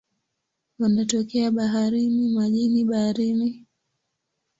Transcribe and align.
Wanatokea 0.79 1.51
baharini, 1.51 2.29
majini 2.33 2.85
baridi 2.85 2.91
na 2.91 3.09
ardhini. 3.43 3.65